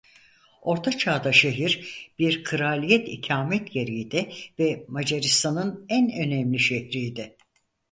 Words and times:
Orta 0.61 0.97
Çağ'da 0.97 1.31
şehir 1.33 1.99
bir 2.19 2.43
kraliyet 2.43 3.07
ikamet 3.07 3.75
yeriydi 3.75 4.29
ve 4.59 4.85
Macaristan'ın 4.87 5.85
en 5.89 6.11
önemli 6.21 6.59
şehriydi. 6.59 7.35